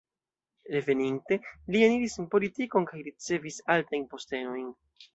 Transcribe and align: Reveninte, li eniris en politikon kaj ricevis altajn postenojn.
Reveninte, 0.75 1.37
li 1.75 1.85
eniris 1.89 2.17
en 2.23 2.31
politikon 2.33 2.91
kaj 2.91 3.05
ricevis 3.11 3.63
altajn 3.79 4.13
postenojn. 4.17 4.71